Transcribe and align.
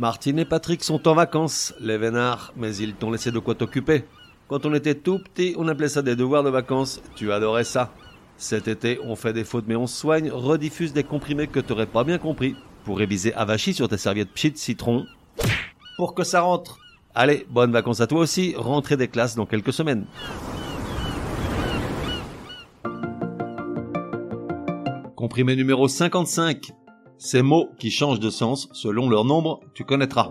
Martine 0.00 0.38
et 0.38 0.46
Patrick 0.46 0.82
sont 0.82 1.06
en 1.08 1.14
vacances, 1.14 1.74
les 1.78 1.98
vénards, 1.98 2.54
mais 2.56 2.74
ils 2.74 2.94
t'ont 2.94 3.10
laissé 3.10 3.30
de 3.30 3.38
quoi 3.38 3.54
t'occuper. 3.54 4.04
Quand 4.48 4.64
on 4.64 4.72
était 4.72 4.94
tout 4.94 5.18
petit, 5.18 5.54
on 5.58 5.68
appelait 5.68 5.90
ça 5.90 6.00
des 6.00 6.16
devoirs 6.16 6.42
de 6.42 6.48
vacances. 6.48 7.02
Tu 7.16 7.30
adorais 7.30 7.64
ça. 7.64 7.92
Cet 8.38 8.66
été, 8.66 8.98
on 9.04 9.14
fait 9.14 9.34
des 9.34 9.44
fautes 9.44 9.66
mais 9.68 9.76
on 9.76 9.86
soigne, 9.86 10.30
rediffuse 10.30 10.94
des 10.94 11.04
comprimés 11.04 11.48
que 11.48 11.60
t'aurais 11.60 11.84
pas 11.84 12.02
bien 12.02 12.16
compris. 12.16 12.56
Pour 12.86 12.96
réviser 12.96 13.34
avachi 13.34 13.74
sur 13.74 13.90
tes 13.90 13.98
serviettes 13.98 14.32
pchit 14.32 14.56
citron. 14.56 15.04
Pour 15.98 16.14
que 16.14 16.24
ça 16.24 16.40
rentre. 16.40 16.78
Allez, 17.14 17.46
bonnes 17.50 17.72
vacances 17.72 18.00
à 18.00 18.06
toi 18.06 18.20
aussi, 18.20 18.54
rentrée 18.56 18.96
des 18.96 19.08
classes 19.08 19.34
dans 19.34 19.44
quelques 19.44 19.74
semaines. 19.74 20.06
Comprimé 25.14 25.56
numéro 25.56 25.88
55. 25.88 26.72
Ces 27.22 27.42
mots 27.42 27.68
qui 27.78 27.90
changent 27.90 28.18
de 28.18 28.30
sens 28.30 28.70
selon 28.72 29.10
leur 29.10 29.26
nombre, 29.26 29.60
tu 29.74 29.84
connaîtras. 29.84 30.30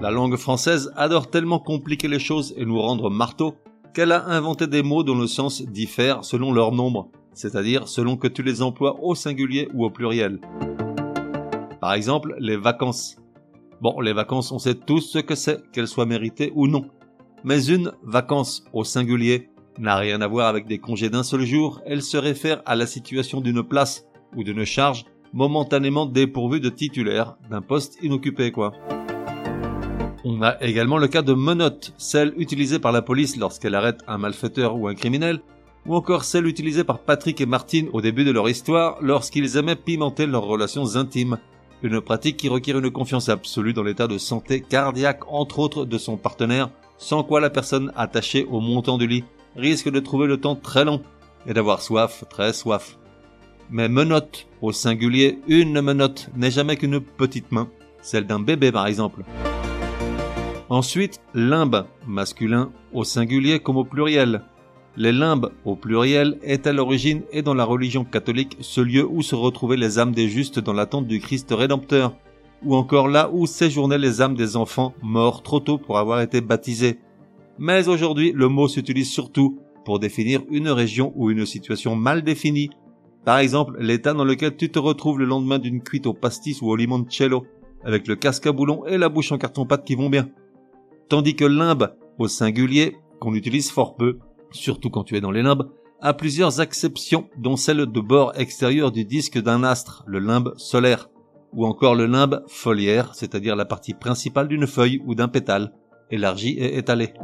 La 0.00 0.12
langue 0.12 0.36
française 0.36 0.92
adore 0.94 1.28
tellement 1.28 1.58
compliquer 1.58 2.06
les 2.06 2.20
choses 2.20 2.54
et 2.56 2.64
nous 2.64 2.80
rendre 2.80 3.10
marteau 3.10 3.56
qu'elle 3.92 4.12
a 4.12 4.26
inventé 4.26 4.68
des 4.68 4.84
mots 4.84 5.02
dont 5.02 5.18
le 5.18 5.26
sens 5.26 5.60
diffère 5.60 6.24
selon 6.24 6.52
leur 6.52 6.70
nombre, 6.70 7.10
c'est-à-dire 7.32 7.88
selon 7.88 8.16
que 8.16 8.28
tu 8.28 8.44
les 8.44 8.62
emploies 8.62 8.96
au 9.02 9.16
singulier 9.16 9.68
ou 9.74 9.84
au 9.84 9.90
pluriel. 9.90 10.38
Par 11.80 11.94
exemple, 11.94 12.36
les 12.38 12.56
vacances. 12.56 13.16
Bon, 13.80 14.00
les 14.00 14.12
vacances, 14.12 14.52
on 14.52 14.60
sait 14.60 14.76
tous 14.76 15.00
ce 15.00 15.18
que 15.18 15.34
c'est, 15.34 15.68
qu'elles 15.72 15.88
soient 15.88 16.06
méritées 16.06 16.52
ou 16.54 16.68
non. 16.68 16.84
Mais 17.42 17.66
une 17.66 17.90
vacance 18.04 18.64
au 18.72 18.84
singulier 18.84 19.48
n'a 19.78 19.96
rien 19.96 20.20
à 20.20 20.26
voir 20.26 20.48
avec 20.48 20.66
des 20.66 20.78
congés 20.78 21.10
d'un 21.10 21.22
seul 21.22 21.44
jour, 21.44 21.80
elle 21.86 22.02
se 22.02 22.16
réfère 22.16 22.62
à 22.66 22.76
la 22.76 22.86
situation 22.86 23.40
d'une 23.40 23.62
place 23.62 24.04
ou 24.36 24.44
d'une 24.44 24.64
charge 24.64 25.04
momentanément 25.32 26.06
dépourvue 26.06 26.60
de 26.60 26.68
titulaire, 26.68 27.36
d'un 27.50 27.60
poste 27.60 27.98
inoccupé 28.02 28.52
quoi. 28.52 28.72
On 30.24 30.40
a 30.42 30.62
également 30.62 30.96
le 30.96 31.08
cas 31.08 31.22
de 31.22 31.34
menottes, 31.34 31.92
celle 31.98 32.32
utilisée 32.38 32.78
par 32.78 32.92
la 32.92 33.02
police 33.02 33.36
lorsqu'elle 33.36 33.74
arrête 33.74 34.00
un 34.06 34.16
malfaiteur 34.16 34.76
ou 34.76 34.88
un 34.88 34.94
criminel, 34.94 35.40
ou 35.86 35.94
encore 35.94 36.24
celle 36.24 36.46
utilisée 36.46 36.84
par 36.84 37.00
Patrick 37.00 37.40
et 37.40 37.46
Martine 37.46 37.90
au 37.92 38.00
début 38.00 38.24
de 38.24 38.30
leur 38.30 38.48
histoire 38.48 38.96
lorsqu'ils 39.02 39.58
aimaient 39.58 39.76
pimenter 39.76 40.26
leurs 40.26 40.44
relations 40.44 40.96
intimes. 40.96 41.36
Une 41.82 42.00
pratique 42.00 42.38
qui 42.38 42.48
requiert 42.48 42.78
une 42.78 42.90
confiance 42.90 43.28
absolue 43.28 43.74
dans 43.74 43.82
l'état 43.82 44.06
de 44.06 44.16
santé 44.16 44.62
cardiaque 44.62 45.20
entre 45.28 45.58
autres 45.58 45.84
de 45.84 45.98
son 45.98 46.16
partenaire, 46.16 46.70
sans 46.96 47.22
quoi 47.22 47.40
la 47.40 47.50
personne 47.50 47.92
attachée 47.94 48.46
au 48.50 48.60
montant 48.60 48.96
du 48.96 49.06
lit 49.06 49.24
risque 49.56 49.90
de 49.90 50.00
trouver 50.00 50.26
le 50.26 50.40
temps 50.40 50.56
très 50.56 50.84
long 50.84 51.02
et 51.46 51.54
d'avoir 51.54 51.82
soif, 51.82 52.24
très 52.28 52.52
soif. 52.52 52.98
Mais 53.70 53.88
menotte, 53.88 54.46
au 54.60 54.72
singulier, 54.72 55.38
une 55.48 55.80
menotte 55.80 56.28
n'est 56.36 56.50
jamais 56.50 56.76
qu'une 56.76 57.00
petite 57.00 57.52
main, 57.52 57.68
celle 58.02 58.26
d'un 58.26 58.40
bébé 58.40 58.72
par 58.72 58.86
exemple. 58.86 59.22
Ensuite, 60.68 61.20
limbe, 61.34 61.86
masculin 62.06 62.72
au 62.92 63.04
singulier 63.04 63.60
comme 63.60 63.76
au 63.76 63.84
pluriel. 63.84 64.42
Les 64.96 65.12
limbes 65.12 65.50
au 65.64 65.76
pluriel 65.76 66.38
est 66.42 66.66
à 66.66 66.72
l'origine 66.72 67.22
et 67.32 67.42
dans 67.42 67.54
la 67.54 67.64
religion 67.64 68.04
catholique 68.04 68.56
ce 68.60 68.80
lieu 68.80 69.06
où 69.06 69.22
se 69.22 69.34
retrouvaient 69.34 69.76
les 69.76 69.98
âmes 69.98 70.12
des 70.12 70.28
justes 70.28 70.60
dans 70.60 70.72
l'attente 70.72 71.06
du 71.06 71.20
Christ 71.20 71.48
rédempteur, 71.50 72.14
ou 72.62 72.76
encore 72.76 73.08
là 73.08 73.28
où 73.32 73.46
séjournaient 73.46 73.98
les 73.98 74.22
âmes 74.22 74.36
des 74.36 74.56
enfants 74.56 74.94
morts 75.02 75.42
trop 75.42 75.60
tôt 75.60 75.78
pour 75.78 75.98
avoir 75.98 76.20
été 76.20 76.40
baptisés. 76.40 76.98
Mais 77.58 77.88
aujourd'hui, 77.88 78.32
le 78.32 78.48
mot 78.48 78.68
s'utilise 78.68 79.10
surtout 79.10 79.58
pour 79.84 79.98
définir 79.98 80.42
une 80.50 80.68
région 80.68 81.12
ou 81.14 81.30
une 81.30 81.46
situation 81.46 81.94
mal 81.94 82.22
définie. 82.22 82.70
Par 83.24 83.38
exemple, 83.38 83.76
l'état 83.78 84.12
dans 84.12 84.24
lequel 84.24 84.56
tu 84.56 84.70
te 84.70 84.78
retrouves 84.78 85.18
le 85.18 85.24
lendemain 85.24 85.58
d'une 85.58 85.82
cuite 85.82 86.06
au 86.06 86.14
pastis 86.14 86.60
ou 86.62 86.68
au 86.68 86.76
limoncello, 86.76 87.46
avec 87.84 88.06
le 88.06 88.16
casque 88.16 88.46
à 88.46 88.52
boulon 88.52 88.84
et 88.86 88.98
la 88.98 89.08
bouche 89.08 89.32
en 89.32 89.38
carton-pâte 89.38 89.84
qui 89.84 89.94
vont 89.94 90.10
bien 90.10 90.28
tandis 91.08 91.36
que 91.36 91.44
limbe, 91.44 91.94
au 92.18 92.28
singulier, 92.28 92.96
qu'on 93.20 93.34
utilise 93.34 93.70
fort 93.70 93.96
peu, 93.96 94.18
surtout 94.50 94.90
quand 94.90 95.04
tu 95.04 95.16
es 95.16 95.20
dans 95.20 95.30
les 95.30 95.42
limbes, 95.42 95.70
a 96.00 96.12
plusieurs 96.12 96.60
acceptions, 96.60 97.28
dont 97.38 97.56
celle 97.56 97.86
de 97.86 98.00
bord 98.00 98.32
extérieur 98.36 98.92
du 98.92 99.04
disque 99.04 99.40
d'un 99.40 99.64
astre, 99.64 100.04
le 100.06 100.18
limbe 100.18 100.54
solaire, 100.56 101.08
ou 101.52 101.66
encore 101.66 101.94
le 101.94 102.06
limbe 102.06 102.42
foliaire, 102.48 103.14
c'est-à-dire 103.14 103.56
la 103.56 103.64
partie 103.64 103.94
principale 103.94 104.48
d'une 104.48 104.66
feuille 104.66 105.02
ou 105.06 105.14
d'un 105.14 105.28
pétale, 105.28 105.72
élargie 106.10 106.56
et 106.58 106.76
étalée. 106.76 107.14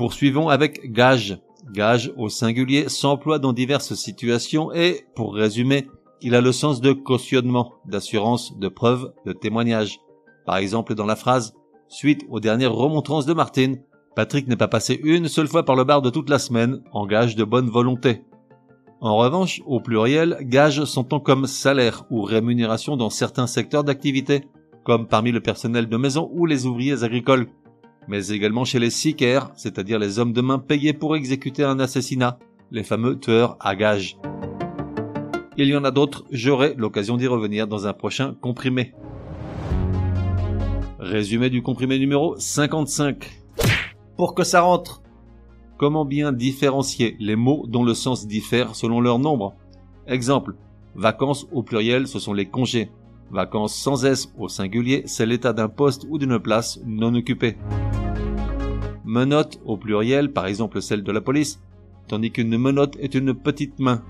Poursuivons 0.00 0.48
avec 0.48 0.92
gage. 0.92 1.38
Gage 1.74 2.10
au 2.16 2.30
singulier 2.30 2.88
s'emploie 2.88 3.38
dans 3.38 3.52
diverses 3.52 3.92
situations 3.92 4.72
et, 4.72 5.04
pour 5.14 5.34
résumer, 5.34 5.88
il 6.22 6.34
a 6.34 6.40
le 6.40 6.52
sens 6.52 6.80
de 6.80 6.92
cautionnement, 6.92 7.74
d'assurance, 7.84 8.58
de 8.58 8.68
preuve, 8.68 9.12
de 9.26 9.34
témoignage. 9.34 10.00
Par 10.46 10.56
exemple 10.56 10.94
dans 10.94 11.04
la 11.04 11.16
phrase 11.16 11.52
Suite 11.88 12.24
aux 12.30 12.40
dernières 12.40 12.72
remontrances 12.72 13.26
de 13.26 13.34
Martine, 13.34 13.82
Patrick 14.16 14.48
n'est 14.48 14.56
pas 14.56 14.68
passé 14.68 14.98
une 15.04 15.28
seule 15.28 15.48
fois 15.48 15.66
par 15.66 15.76
le 15.76 15.84
bar 15.84 16.00
de 16.00 16.08
toute 16.08 16.30
la 16.30 16.38
semaine, 16.38 16.80
en 16.92 17.04
gage 17.06 17.36
de 17.36 17.44
bonne 17.44 17.68
volonté. 17.68 18.22
En 19.02 19.18
revanche, 19.18 19.60
au 19.66 19.80
pluriel, 19.80 20.38
gage 20.40 20.82
s'entend 20.84 21.20
comme 21.20 21.46
salaire 21.46 22.06
ou 22.08 22.22
rémunération 22.22 22.96
dans 22.96 23.10
certains 23.10 23.46
secteurs 23.46 23.84
d'activité, 23.84 24.46
comme 24.82 25.08
parmi 25.08 25.30
le 25.30 25.42
personnel 25.42 25.90
de 25.90 25.96
maison 25.98 26.30
ou 26.32 26.46
les 26.46 26.64
ouvriers 26.64 27.04
agricoles, 27.04 27.48
mais 28.08 28.28
également 28.28 28.64
chez 28.64 28.78
les 28.78 28.90
sicaires, 28.90 29.50
c'est-à-dire 29.56 29.98
les 29.98 30.18
hommes 30.18 30.32
de 30.32 30.40
main 30.40 30.58
payés 30.58 30.92
pour 30.92 31.16
exécuter 31.16 31.64
un 31.64 31.80
assassinat, 31.80 32.38
les 32.70 32.82
fameux 32.82 33.18
tueurs 33.18 33.56
à 33.60 33.76
gage. 33.76 34.18
Il 35.56 35.66
y 35.66 35.76
en 35.76 35.84
a 35.84 35.90
d'autres, 35.90 36.24
j'aurai 36.30 36.74
l'occasion 36.76 37.16
d'y 37.16 37.26
revenir 37.26 37.66
dans 37.66 37.86
un 37.86 37.92
prochain 37.92 38.34
comprimé. 38.40 38.94
Résumé 40.98 41.50
du 41.50 41.62
comprimé 41.62 41.98
numéro 41.98 42.36
55. 42.38 43.30
Pour 44.16 44.34
que 44.34 44.44
ça 44.44 44.60
rentre. 44.60 45.02
Comment 45.78 46.04
bien 46.04 46.32
différencier 46.32 47.16
les 47.18 47.36
mots 47.36 47.64
dont 47.66 47.84
le 47.84 47.94
sens 47.94 48.26
diffère 48.26 48.74
selon 48.74 49.00
leur 49.00 49.18
nombre? 49.18 49.54
Exemple. 50.06 50.54
Vacances 50.94 51.46
au 51.52 51.62
pluriel, 51.62 52.06
ce 52.06 52.18
sont 52.18 52.32
les 52.32 52.46
congés. 52.46 52.90
Vacances 53.30 53.74
sans 53.74 54.04
S 54.04 54.32
au 54.38 54.48
singulier, 54.48 55.02
c'est 55.06 55.26
l'état 55.26 55.52
d'un 55.52 55.68
poste 55.68 56.06
ou 56.08 56.18
d'une 56.18 56.38
place 56.38 56.80
non 56.84 57.14
occupée. 57.14 57.56
Menotte 59.10 59.58
au 59.64 59.76
pluriel, 59.76 60.32
par 60.32 60.46
exemple 60.46 60.80
celle 60.80 61.02
de 61.02 61.10
la 61.10 61.20
police, 61.20 61.60
tandis 62.06 62.30
qu'une 62.30 62.56
menotte 62.56 62.96
est 63.00 63.16
une 63.16 63.34
petite 63.34 63.80
main. 63.80 64.04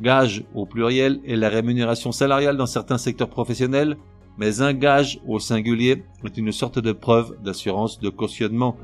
Gage 0.00 0.44
au 0.54 0.64
pluriel 0.64 1.20
est 1.26 1.36
la 1.36 1.50
rémunération 1.50 2.10
salariale 2.10 2.56
dans 2.56 2.64
certains 2.64 2.96
secteurs 2.96 3.28
professionnels, 3.28 3.98
mais 4.38 4.62
un 4.62 4.72
gage 4.72 5.20
au 5.28 5.38
singulier 5.38 6.04
est 6.24 6.38
une 6.38 6.52
sorte 6.52 6.78
de 6.78 6.92
preuve 6.92 7.36
d'assurance 7.44 8.00
de 8.00 8.08
cautionnement. 8.08 8.78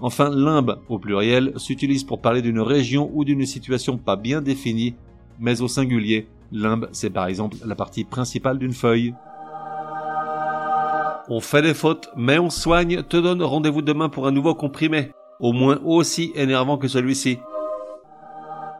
Enfin, 0.00 0.30
limbe 0.30 0.78
au 0.88 0.98
pluriel 0.98 1.52
s'utilise 1.56 2.04
pour 2.04 2.22
parler 2.22 2.40
d'une 2.40 2.60
région 2.60 3.10
ou 3.12 3.22
d'une 3.22 3.44
situation 3.44 3.98
pas 3.98 4.16
bien 4.16 4.40
définie, 4.40 4.94
mais 5.38 5.60
au 5.60 5.68
singulier, 5.68 6.26
limbe 6.52 6.88
c'est 6.92 7.10
par 7.10 7.26
exemple 7.26 7.58
la 7.66 7.74
partie 7.74 8.04
principale 8.04 8.58
d'une 8.58 8.72
feuille. 8.72 9.12
On 11.28 11.40
fait 11.40 11.62
des 11.62 11.74
fautes, 11.74 12.08
mais 12.16 12.38
on 12.38 12.50
soigne, 12.50 13.02
te 13.02 13.16
donne 13.16 13.42
rendez-vous 13.42 13.82
demain 13.82 14.08
pour 14.08 14.28
un 14.28 14.30
nouveau 14.30 14.54
comprimé, 14.54 15.10
au 15.40 15.52
moins 15.52 15.80
aussi 15.84 16.32
énervant 16.36 16.78
que 16.78 16.86
celui-ci. 16.86 17.40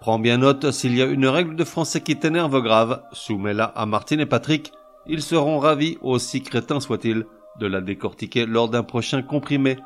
Prends 0.01 0.21
bien 0.21 0.39
note, 0.39 0.71
s'il 0.71 0.97
y 0.97 1.03
a 1.03 1.07
une 1.07 1.27
règle 1.27 1.57
de 1.57 1.65
français 1.65 2.01
qui 2.01 2.17
t'énerve 2.17 2.63
grave, 2.63 3.03
soumets-la 3.11 3.65
à 3.65 3.87
Martine 3.87 4.21
et 4.21 4.27
Patrick, 4.27 4.73
ils 5.07 5.23
seront 5.23 5.59
ravis, 5.59 5.99
aussi 6.03 6.41
crétins 6.43 6.79
soient-ils, 6.79 7.27
de 7.59 7.67
la 7.67 7.81
décortiquer 7.81 8.47
lors 8.47 8.69
d'un 8.69 8.85
prochain 8.85 9.23
comprimé. 9.23 9.79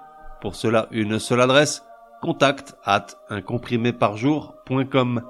Pour 0.42 0.54
cela, 0.54 0.88
une 0.90 1.18
seule 1.18 1.40
adresse, 1.40 1.84
contact 2.20 2.76
at 2.84 3.06
uncompriméparjour.com. 3.30 5.22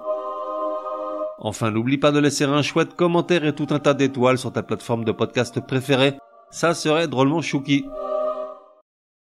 Enfin, 1.39 1.71
n'oublie 1.71 1.99
pas 1.99 2.11
de 2.11 2.19
laisser 2.19 2.45
un 2.45 2.63
chouette 2.63 2.97
commentaire 2.97 3.45
et 3.45 3.55
tout 3.55 3.69
un 3.71 3.79
tas 3.79 3.95
d'étoiles 3.95 4.39
sur 4.39 4.53
ta 4.53 4.65
plateforme 4.65 5.05
de 5.05 5.13
podcast 5.13 5.61
préférée. 5.65 6.19
Ça 6.51 6.75
serait 6.75 7.07
drôlement 7.09 7.43
chouki. 7.43 7.87